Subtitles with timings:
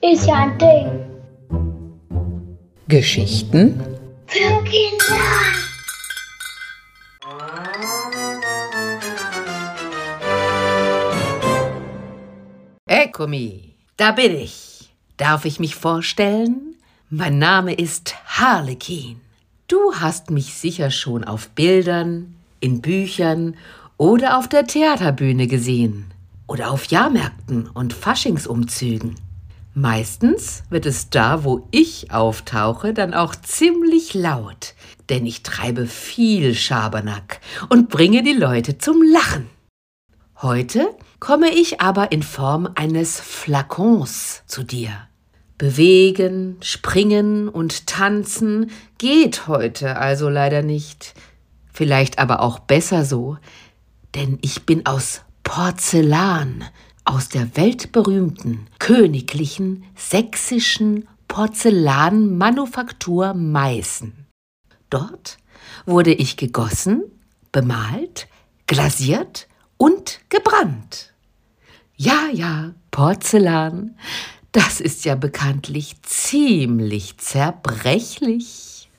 [0.00, 0.86] Ist ja ein Ding.
[2.86, 3.82] Geschichten
[4.26, 5.16] Für Kinder.
[12.86, 14.90] Ekomi, da bin ich.
[15.16, 16.76] Darf ich mich vorstellen?
[17.10, 19.20] Mein Name ist Harlekin.
[19.66, 23.56] Du hast mich sicher schon auf Bildern, in Büchern
[23.98, 26.06] oder auf der Theaterbühne gesehen.
[26.46, 29.16] Oder auf Jahrmärkten und Faschingsumzügen.
[29.74, 34.74] Meistens wird es da, wo ich auftauche, dann auch ziemlich laut,
[35.10, 39.50] denn ich treibe viel Schabernack und bringe die Leute zum Lachen.
[40.40, 40.88] Heute
[41.20, 44.90] komme ich aber in Form eines Flakons zu dir.
[45.58, 51.14] Bewegen, springen und tanzen geht heute also leider nicht.
[51.72, 53.36] Vielleicht aber auch besser so,
[54.14, 56.64] denn ich bin aus Porzellan,
[57.04, 64.26] aus der weltberühmten, königlichen, sächsischen Porzellanmanufaktur Meißen.
[64.90, 65.38] Dort
[65.86, 67.04] wurde ich gegossen,
[67.52, 68.26] bemalt,
[68.66, 69.46] glasiert
[69.76, 71.14] und gebrannt.
[71.96, 73.96] Ja, ja, Porzellan,
[74.52, 78.90] das ist ja bekanntlich ziemlich zerbrechlich.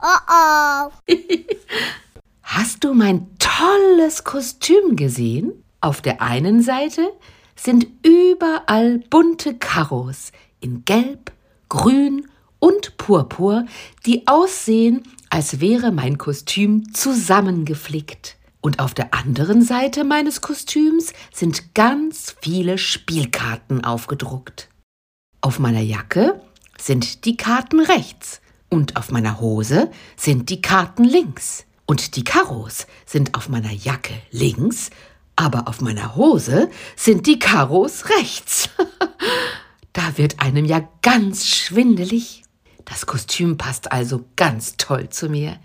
[0.00, 0.90] Oh oh.
[2.56, 5.64] Hast du mein tolles Kostüm gesehen?
[5.80, 7.12] Auf der einen Seite
[7.56, 11.32] sind überall bunte Karos in Gelb,
[11.68, 12.28] Grün
[12.60, 13.66] und Purpur,
[14.06, 18.36] die aussehen, als wäre mein Kostüm zusammengeflickt.
[18.60, 24.68] Und auf der anderen Seite meines Kostüms sind ganz viele Spielkarten aufgedruckt.
[25.40, 26.40] Auf meiner Jacke
[26.78, 31.66] sind die Karten rechts und auf meiner Hose sind die Karten links.
[31.86, 34.90] Und die Karos sind auf meiner Jacke links,
[35.36, 38.70] aber auf meiner Hose sind die Karos rechts.
[39.92, 42.42] da wird einem ja ganz schwindelig.
[42.84, 45.58] Das Kostüm passt also ganz toll zu mir.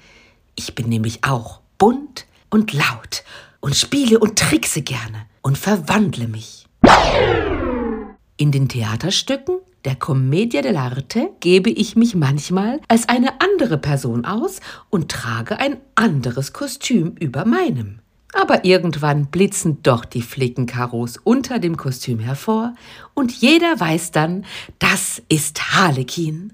[0.56, 3.24] Ich bin nämlich auch bunt und laut
[3.60, 6.68] und spiele und trickse gerne und verwandle mich.
[8.38, 14.60] In den Theaterstücken der Commedia dell'arte gebe ich mich manchmal als eine andere Person aus
[14.92, 17.98] und trage ein anderes Kostüm über meinem.
[18.34, 22.76] Aber irgendwann blitzen doch die Flickenkaros unter dem Kostüm hervor
[23.16, 24.46] und jeder weiß dann,
[24.78, 26.54] das ist Harlekin.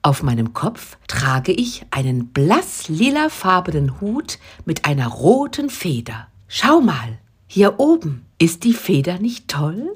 [0.00, 6.28] Auf meinem Kopf trage ich einen blass lilafarbenen Hut mit einer roten Feder.
[6.48, 9.94] Schau mal, hier oben, ist die Feder nicht toll?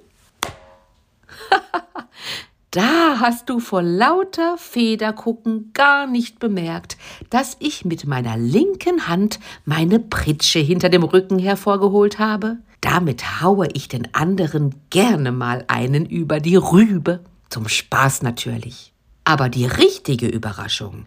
[2.77, 6.99] Da hast du vor lauter Federgucken gar nicht bemerkt,
[7.31, 12.59] dass ich mit meiner linken Hand meine Pritsche hinter dem Rücken hervorgeholt habe.
[12.83, 17.25] Damit haue ich den anderen gerne mal einen über die Rübe.
[17.49, 18.93] Zum Spaß natürlich.
[19.25, 21.07] Aber die richtige Überraschung,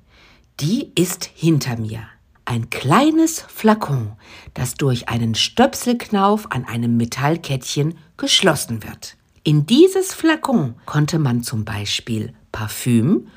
[0.60, 2.02] die ist hinter mir.
[2.46, 4.14] Ein kleines Flakon,
[4.56, 9.19] das durch einen Stöpselknauf an einem Metallkettchen geschlossen wird.
[9.44, 13.28] In dieses Flakon konnte man zum Beispiel Parfüm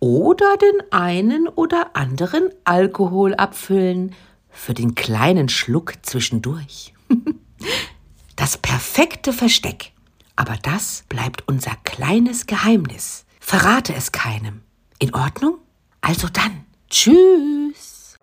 [0.00, 4.14] oder den einen oder anderen Alkohol abfüllen
[4.50, 6.94] für den kleinen Schluck zwischendurch.
[8.34, 9.92] Das perfekte Versteck.
[10.34, 13.24] Aber das bleibt unser kleines Geheimnis.
[13.38, 14.62] Verrate es keinem.
[14.98, 15.58] In Ordnung?
[16.00, 18.18] Also dann, tschüss.